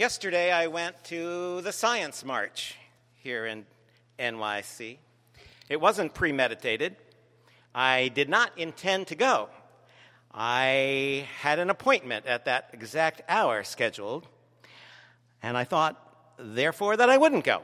[0.00, 2.74] Yesterday, I went to the Science March
[3.22, 3.66] here in
[4.18, 4.96] NYC.
[5.68, 6.96] It wasn't premeditated.
[7.74, 9.50] I did not intend to go.
[10.32, 14.26] I had an appointment at that exact hour scheduled,
[15.42, 16.02] and I thought,
[16.38, 17.60] therefore, that I wouldn't go.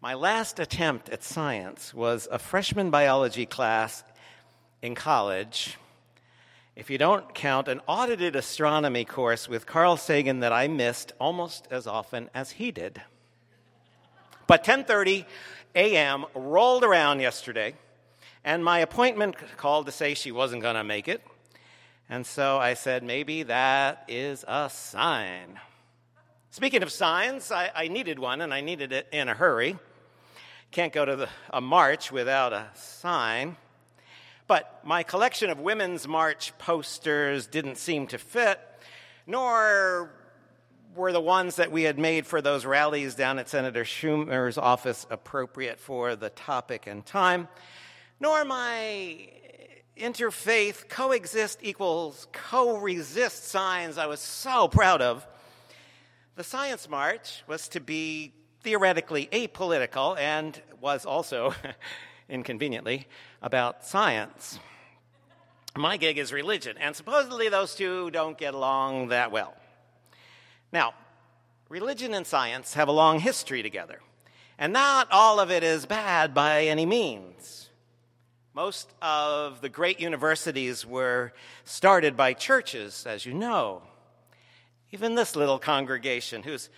[0.00, 4.02] My last attempt at science was a freshman biology class
[4.80, 5.76] in college.
[6.76, 11.66] If you don't count an audited astronomy course with Carl Sagan that I missed almost
[11.70, 13.02] as often as he did.
[14.46, 15.26] But 10:30
[15.74, 16.26] a.m.
[16.34, 17.74] rolled around yesterday,
[18.44, 21.22] and my appointment called to say she wasn't going to make it.
[22.08, 25.60] And so I said, maybe that is a sign.
[26.50, 29.78] Speaking of signs, I, I needed one, and I needed it in a hurry.
[30.72, 33.56] Can't go to the, a march without a sign.
[34.50, 38.58] But my collection of Women's March posters didn't seem to fit,
[39.24, 40.10] nor
[40.96, 45.06] were the ones that we had made for those rallies down at Senator Schumer's office
[45.08, 47.46] appropriate for the topic and time,
[48.18, 49.28] nor my
[49.96, 55.24] interfaith coexist equals co resist signs I was so proud of.
[56.34, 61.54] The Science March was to be theoretically apolitical and was also,
[62.28, 63.06] inconveniently,
[63.42, 64.58] about science.
[65.76, 69.54] My gig is religion, and supposedly those two don't get along that well.
[70.72, 70.94] Now,
[71.68, 74.00] religion and science have a long history together,
[74.58, 77.68] and not all of it is bad by any means.
[78.52, 81.32] Most of the great universities were
[81.64, 83.82] started by churches, as you know.
[84.90, 86.68] Even this little congregation, whose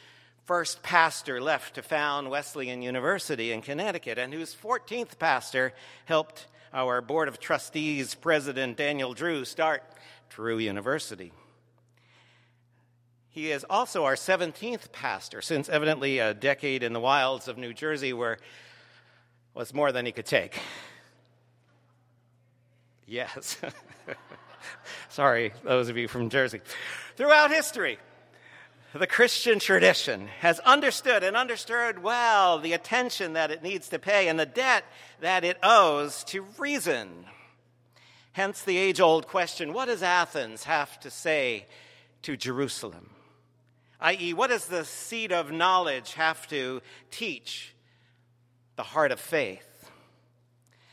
[0.44, 5.72] first pastor left to found Wesleyan University in Connecticut, and whose 14th pastor
[6.04, 9.82] helped our Board of Trustees President Daniel Drew start
[10.30, 11.32] Drew University.
[13.28, 17.74] He is also our 17th pastor, since evidently a decade in the wilds of New
[17.74, 18.38] Jersey were,
[19.54, 20.58] was more than he could take.
[23.06, 23.58] Yes.
[25.08, 26.60] Sorry, those of you from Jersey.
[27.16, 27.98] Throughout history,
[28.94, 34.28] the Christian tradition has understood and understood well the attention that it needs to pay
[34.28, 34.84] and the debt
[35.20, 37.24] that it owes to reason.
[38.32, 41.66] Hence the age old question what does Athens have to say
[42.22, 43.10] to Jerusalem?
[44.02, 47.74] i.e., what does the seed of knowledge have to teach
[48.76, 49.90] the heart of faith?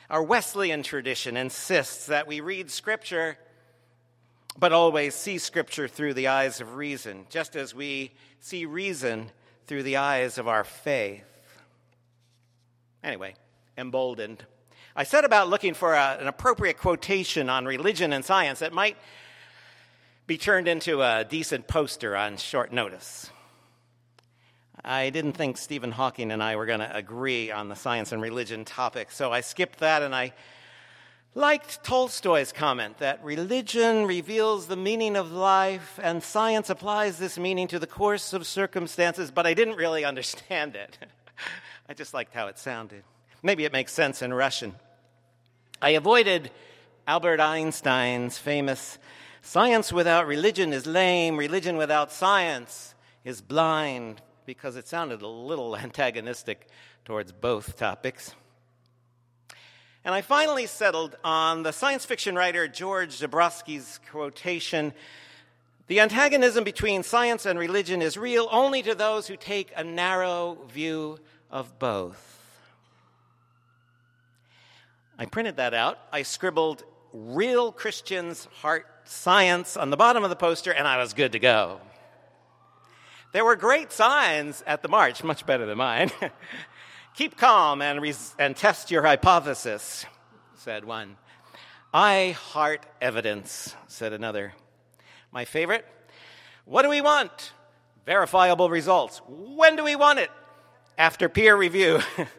[0.10, 3.38] Our Wesleyan tradition insists that we read Scripture,
[4.60, 9.32] but always see Scripture through the eyes of reason, just as we see reason
[9.68, 11.24] through the eyes of our faith.
[13.04, 13.36] Anyway,
[13.78, 14.44] emboldened.
[14.96, 18.98] I set about looking for a, an appropriate quotation on religion and science that might
[20.28, 23.30] be turned into a decent poster on short notice.
[24.84, 28.22] I didn't think Stephen Hawking and I were going to agree on the science and
[28.22, 30.34] religion topic, so I skipped that and I
[31.36, 37.68] liked Tolstoy's comment that religion reveals the meaning of life and science applies this meaning
[37.68, 40.98] to the course of circumstances, but I didn't really understand it.
[41.90, 43.04] I just liked how it sounded.
[43.42, 44.76] Maybe it makes sense in Russian.
[45.82, 46.52] I avoided
[47.08, 48.98] Albert Einstein's famous
[49.42, 55.76] Science without religion is lame, religion without science is blind, because it sounded a little
[55.78, 56.68] antagonistic
[57.06, 58.36] towards both topics.
[60.06, 64.94] And I finally settled on the science fiction writer George Zebrowski's quotation
[65.88, 70.58] The antagonism between science and religion is real only to those who take a narrow
[70.72, 71.18] view
[71.52, 72.26] of both.
[75.18, 76.00] I printed that out.
[76.14, 81.14] I scribbled Real Christians Heart Science on the bottom of the poster, and I was
[81.14, 81.82] good to go.
[83.32, 86.10] There were great signs at the march, much better than mine.
[87.20, 90.06] Keep calm and, res- and test your hypothesis,
[90.56, 91.18] said one.
[91.94, 94.54] I heart evidence, said another.
[95.30, 95.86] My favorite?
[96.64, 97.52] What do we want?
[98.06, 99.22] Verifiable results.
[99.28, 100.32] When do we want it?
[100.98, 102.00] After peer review.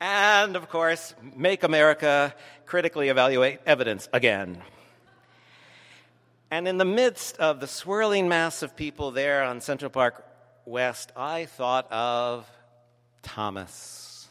[0.00, 2.34] and of course, make America
[2.66, 4.64] critically evaluate evidence again.
[6.50, 10.24] And in the midst of the swirling mass of people there on Central Park
[10.66, 12.46] West, I thought of
[13.22, 14.28] Thomas.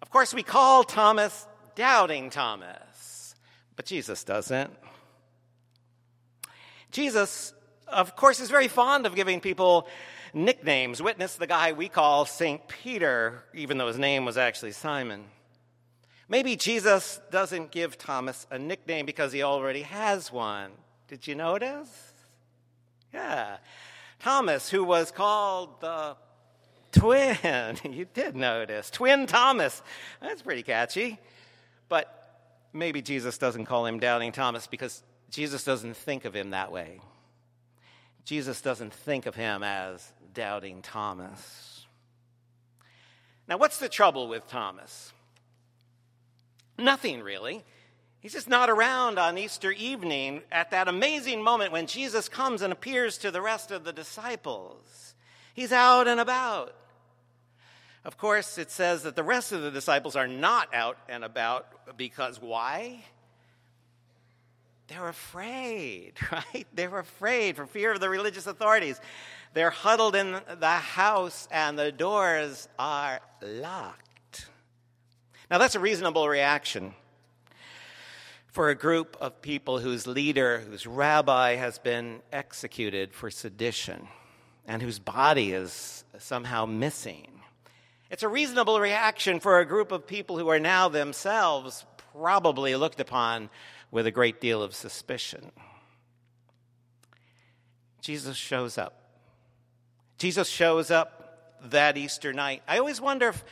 [0.00, 3.34] Of course, we call Thomas Doubting Thomas,
[3.76, 4.70] but Jesus doesn't.
[6.90, 7.54] Jesus,
[7.88, 9.88] of course, is very fond of giving people
[10.34, 11.02] nicknames.
[11.02, 12.66] Witness the guy we call St.
[12.68, 15.24] Peter, even though his name was actually Simon.
[16.28, 20.70] Maybe Jesus doesn't give Thomas a nickname because he already has one.
[21.08, 22.12] Did you notice?
[23.12, 23.58] Yeah.
[24.18, 26.16] Thomas, who was called the
[26.92, 27.76] twin.
[27.90, 28.90] you did notice.
[28.90, 29.82] Twin Thomas.
[30.20, 31.18] That's pretty catchy.
[31.88, 32.08] But
[32.72, 37.00] maybe Jesus doesn't call him Doubting Thomas because Jesus doesn't think of him that way.
[38.24, 41.86] Jesus doesn't think of him as Doubting Thomas.
[43.48, 45.12] Now, what's the trouble with Thomas?
[46.78, 47.64] Nothing really.
[48.20, 52.72] He's just not around on Easter evening at that amazing moment when Jesus comes and
[52.72, 55.14] appears to the rest of the disciples.
[55.54, 56.72] He's out and about.
[58.04, 61.96] Of course, it says that the rest of the disciples are not out and about
[61.96, 63.04] because why?
[64.88, 66.66] They're afraid, right?
[66.74, 69.00] They're afraid for fear of the religious authorities.
[69.54, 74.46] They're huddled in the house and the doors are locked.
[75.50, 76.94] Now, that's a reasonable reaction
[78.46, 84.08] for a group of people whose leader, whose rabbi, has been executed for sedition
[84.66, 87.28] and whose body is somehow missing.
[88.12, 93.00] It's a reasonable reaction for a group of people who are now themselves probably looked
[93.00, 93.48] upon
[93.90, 95.50] with a great deal of suspicion.
[98.02, 99.00] Jesus shows up.
[100.18, 102.62] Jesus shows up that Easter night.
[102.68, 103.42] I always wonder if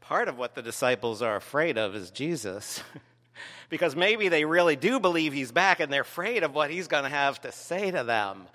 [0.00, 2.84] part of what the disciples are afraid of is Jesus.
[3.70, 7.02] because maybe they really do believe he's back and they're afraid of what he's going
[7.02, 8.46] to have to say to them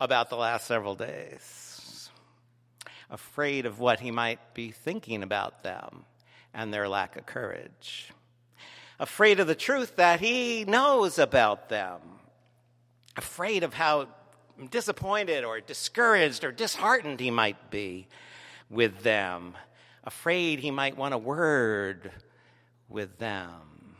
[0.00, 1.65] about the last several days
[3.10, 6.04] afraid of what he might be thinking about them
[6.52, 8.12] and their lack of courage,
[8.98, 12.00] afraid of the truth that he knows about them,
[13.16, 14.08] afraid of how
[14.70, 18.08] disappointed or discouraged or disheartened he might be
[18.70, 19.54] with them,
[20.04, 22.10] afraid he might want a word
[22.88, 23.96] with them.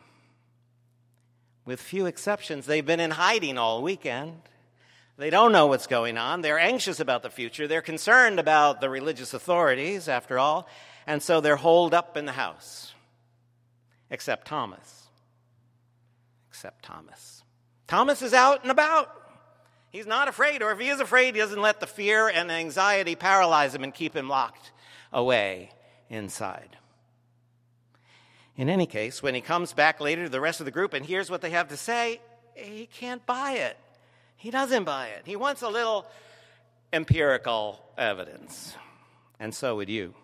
[1.65, 4.41] With few exceptions, they've been in hiding all weekend.
[5.19, 6.43] They don't know what's going on.
[6.43, 7.67] They're anxious about the future.
[7.67, 10.69] They're concerned about the religious authorities, after all,
[11.07, 12.93] and so they're holed up in the house.
[14.11, 15.09] Except Thomas.
[16.51, 17.43] Except Thomas.
[17.87, 19.11] Thomas is out and about.
[19.91, 23.15] He's not afraid, or if he is afraid, he doesn't let the fear and anxiety
[23.15, 24.73] paralyze him and keep him locked
[25.13, 25.71] away
[26.11, 26.77] inside.
[28.57, 31.07] In any case, when he comes back later to the rest of the group and
[31.07, 32.21] hears what they have to say,
[32.55, 33.79] he can't buy it.
[34.37, 35.23] He doesn't buy it.
[35.25, 36.07] He wants a little
[36.93, 38.75] empirical evidence.
[39.39, 40.15] And so would you.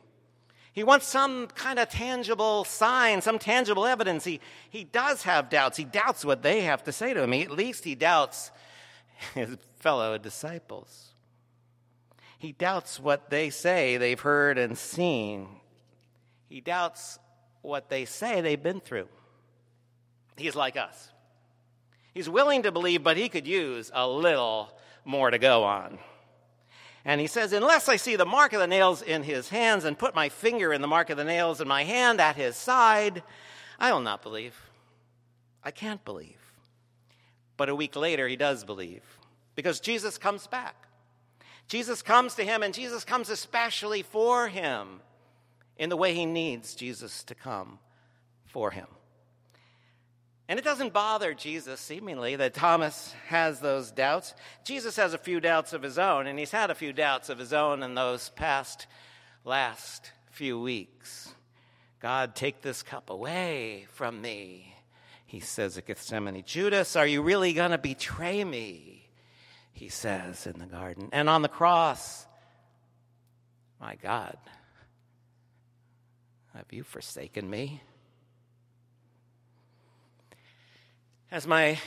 [0.72, 4.24] He wants some kind of tangible sign, some tangible evidence.
[4.24, 5.76] He, he does have doubts.
[5.76, 7.32] He doubts what they have to say to him.
[7.32, 8.50] He, at least he doubts
[9.34, 11.08] his fellow disciples.
[12.38, 15.48] He doubts what they say they've heard and seen.
[16.48, 17.18] He doubts
[17.60, 19.08] what they say they've been through.
[20.36, 21.10] He's like us.
[22.12, 24.70] He's willing to believe, but he could use a little
[25.04, 25.98] more to go on.
[27.04, 29.98] And he says, Unless I see the mark of the nails in his hands and
[29.98, 33.22] put my finger in the mark of the nails in my hand at his side,
[33.78, 34.54] I will not believe.
[35.64, 36.38] I can't believe.
[37.56, 39.02] But a week later, he does believe
[39.54, 40.86] because Jesus comes back.
[41.68, 45.00] Jesus comes to him, and Jesus comes especially for him
[45.78, 47.78] in the way he needs Jesus to come
[48.46, 48.86] for him.
[50.48, 54.34] And it doesn't bother Jesus, seemingly, that Thomas has those doubts.
[54.64, 57.38] Jesus has a few doubts of his own, and he's had a few doubts of
[57.38, 58.86] his own in those past
[59.44, 61.32] last few weeks.
[62.00, 64.74] God, take this cup away from me,
[65.26, 66.42] he says at Gethsemane.
[66.44, 69.08] Judas, are you really going to betray me?
[69.72, 71.08] He says in the garden.
[71.12, 72.26] And on the cross,
[73.80, 74.36] my God,
[76.54, 77.80] have you forsaken me?
[81.32, 81.78] As my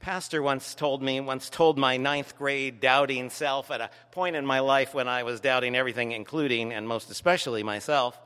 [0.00, 4.44] pastor once told me, once told my ninth grade doubting self at a point in
[4.44, 8.20] my life when I was doubting everything, including and most especially myself,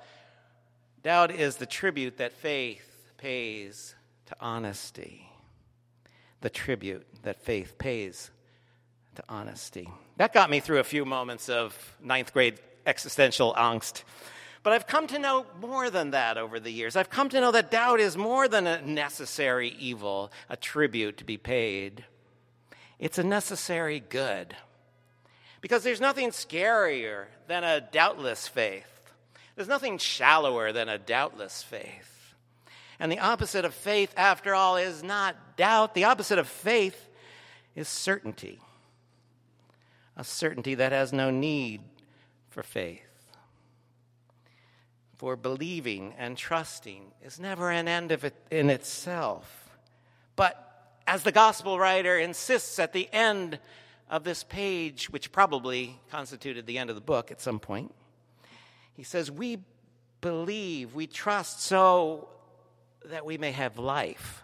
[1.03, 3.95] doubt is the tribute that faith pays
[4.29, 5.31] to honesty.
[6.41, 8.31] The tribute that faith pays
[9.17, 9.91] to honesty.
[10.17, 14.05] That got me through a few moments of ninth grade existential angst.
[14.67, 16.97] But I've come to know more than that over the years.
[16.97, 21.25] I've come to know that doubt is more than a necessary evil, a tribute to
[21.25, 22.05] be paid.
[22.99, 24.57] It's a necessary good.
[25.61, 28.91] Because there's nothing scarier than a doubtless faith.
[29.55, 32.35] There's nothing shallower than a doubtless faith.
[32.99, 35.95] And the opposite of faith, after all, is not doubt.
[35.95, 37.09] The opposite of faith
[37.77, 38.59] is certainty.
[40.17, 41.83] A certainty that has no need
[42.51, 43.06] for faith.
[45.17, 49.71] For believing and trusting is never an end of it in itself,
[50.37, 50.63] but
[51.07, 53.59] as the gospel writer insists at the end
[54.11, 57.95] of this page, which probably constituted the end of the book at some point,
[58.93, 59.59] he says, We
[60.21, 62.29] believe, we trust so
[63.07, 64.43] that we may have life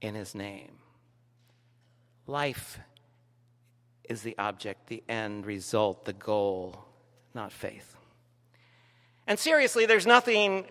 [0.00, 0.72] in his name.
[2.26, 2.78] Life
[4.08, 6.84] is the object, the end result, the goal,
[7.34, 7.97] not faith.
[9.28, 10.64] And seriously, there's nothing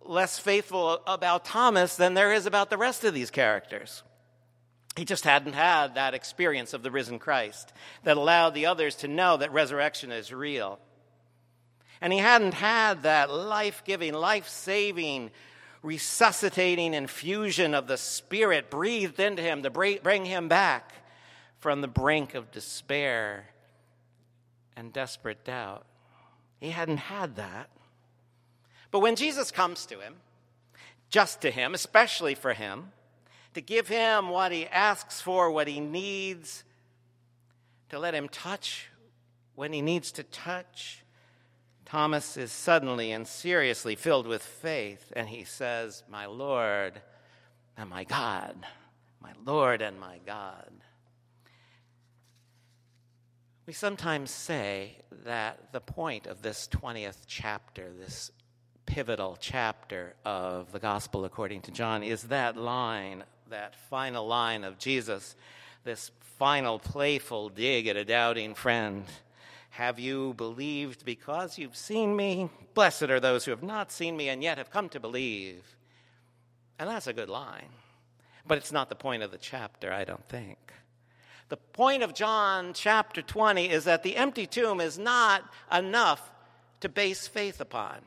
[0.00, 4.02] less faithful about Thomas than there is about the rest of these characters.
[4.96, 7.70] He just hadn't had that experience of the risen Christ
[8.04, 10.78] that allowed the others to know that resurrection is real.
[12.00, 15.30] And he hadn't had that life giving, life saving,
[15.82, 20.94] resuscitating infusion of the Spirit breathed into him to bring him back
[21.58, 23.50] from the brink of despair
[24.76, 25.84] and desperate doubt.
[26.58, 27.68] He hadn't had that.
[28.92, 30.14] But when Jesus comes to him,
[31.08, 32.92] just to him, especially for him,
[33.54, 36.62] to give him what he asks for, what he needs,
[37.88, 38.88] to let him touch
[39.54, 41.02] when he needs to touch,
[41.84, 47.00] Thomas is suddenly and seriously filled with faith, and he says, My Lord
[47.76, 48.56] and my God,
[49.20, 50.70] my Lord and my God.
[53.66, 58.30] We sometimes say that the point of this 20th chapter, this
[58.86, 64.78] pivotal chapter of the Gospel according to John is that line, that final line of
[64.78, 65.36] Jesus,
[65.84, 69.04] this final playful dig at a doubting friend.
[69.70, 72.50] Have you believed because you've seen me?
[72.74, 75.62] Blessed are those who have not seen me and yet have come to believe.
[76.78, 77.68] And that's a good line.
[78.46, 80.58] But it's not the point of the chapter, I don't think.
[81.48, 86.32] The point of John chapter 20 is that the empty tomb is not enough
[86.80, 87.98] to base faith upon.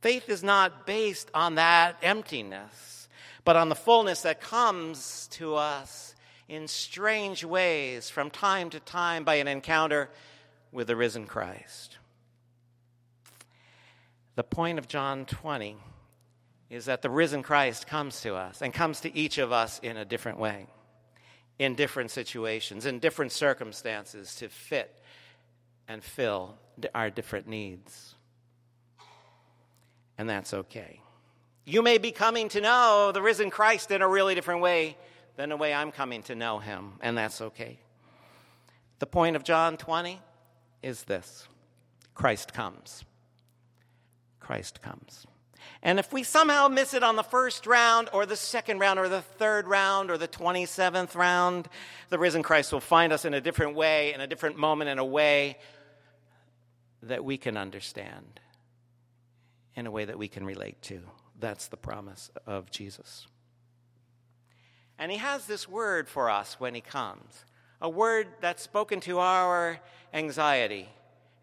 [0.00, 3.08] Faith is not based on that emptiness,
[3.44, 6.14] but on the fullness that comes to us
[6.48, 10.08] in strange ways from time to time by an encounter
[10.70, 11.98] with the risen Christ.
[14.36, 15.76] The point of John 20
[16.70, 19.96] is that the risen Christ comes to us and comes to each of us in
[19.96, 20.66] a different way,
[21.58, 25.02] in different situations, in different circumstances to fit
[25.88, 26.54] and fill
[26.94, 28.14] our different needs
[30.18, 31.00] and that's okay.
[31.64, 34.96] You may be coming to know the risen Christ in a really different way
[35.36, 37.78] than the way I'm coming to know him, and that's okay.
[38.98, 40.20] The point of John 20
[40.82, 41.46] is this
[42.14, 43.04] Christ comes.
[44.40, 45.26] Christ comes.
[45.82, 49.08] And if we somehow miss it on the first round, or the second round, or
[49.08, 51.68] the third round, or the 27th round,
[52.08, 54.98] the risen Christ will find us in a different way, in a different moment, in
[54.98, 55.58] a way
[57.02, 58.40] that we can understand
[59.78, 61.00] in a way that we can relate to.
[61.38, 63.28] That's the promise of Jesus.
[64.98, 67.44] And he has this word for us when he comes
[67.80, 69.78] a word that's spoken to our
[70.12, 70.88] anxiety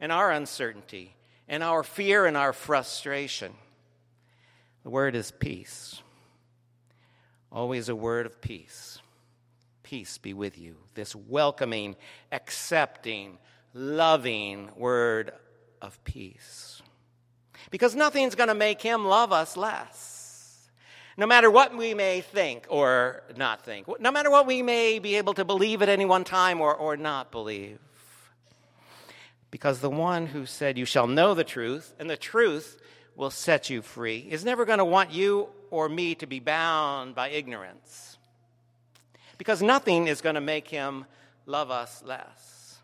[0.01, 1.15] and our uncertainty
[1.47, 3.53] and our fear and our frustration.
[4.83, 6.01] The word is peace.
[7.53, 8.99] Always a word of peace.
[9.81, 10.75] Peace be with you.
[10.93, 11.95] This welcoming,
[12.33, 13.37] accepting,
[13.73, 15.31] loving word
[15.81, 16.81] of peace
[17.71, 20.69] because nothing's going to make him love us less.
[21.17, 25.15] No matter what we may think or not think, no matter what we may be
[25.15, 27.79] able to believe at any one time or, or not believe.
[29.49, 32.81] Because the one who said, You shall know the truth, and the truth
[33.15, 37.15] will set you free, is never going to want you or me to be bound
[37.15, 38.17] by ignorance.
[39.37, 41.05] Because nothing is going to make him
[41.45, 42.77] love us less.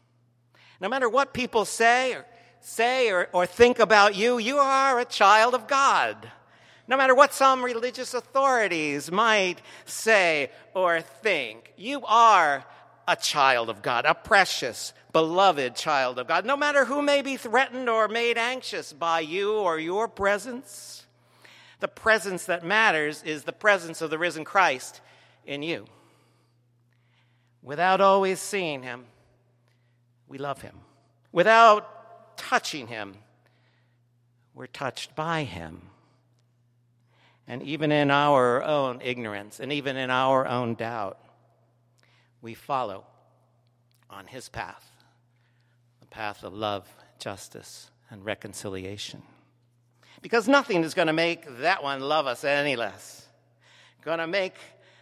[0.79, 2.25] No matter what people say or
[2.61, 6.31] say or, or think about you, you are a child of God.
[6.87, 12.65] No matter what some religious authorities might say or think, you are
[13.07, 16.45] a child of God, a precious, beloved child of God.
[16.45, 21.05] No matter who may be threatened or made anxious by you or your presence,
[21.79, 25.01] the presence that matters is the presence of the risen Christ
[25.45, 25.85] in you.
[27.63, 29.05] Without always seeing him,
[30.27, 30.77] we love him.
[31.31, 32.00] Without
[32.41, 33.15] touching him,
[34.55, 35.83] we're touched by him.
[37.47, 41.19] And even in our own ignorance and even in our own doubt,
[42.41, 43.05] we follow
[44.09, 44.89] on his path
[45.99, 46.87] the path of love,
[47.19, 49.21] justice, and reconciliation.
[50.21, 53.25] Because nothing is going to make that one love us any less,
[54.03, 54.55] going to make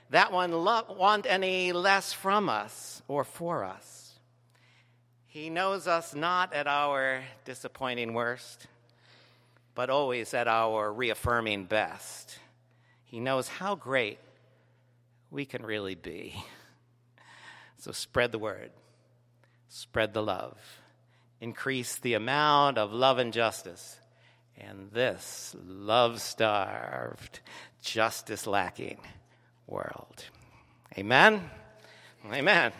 [0.09, 4.08] that one lo- want any less from us or for us.
[5.29, 8.65] He knows us not at our disappointing worst,
[9.75, 12.39] but always at our reaffirming best.
[13.03, 14.17] He knows how great
[15.29, 16.43] we can really be.
[17.77, 18.71] So spread the word,
[19.67, 20.57] spread the love,
[21.39, 23.99] increase the amount of love and justice
[24.57, 27.39] in this love starved,
[27.83, 28.97] justice lacking
[29.67, 30.25] world.
[30.97, 31.51] Amen.
[32.33, 32.73] Amen.